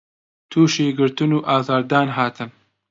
[0.49, 2.49] تووشی گرتن و ئازار دان هاتن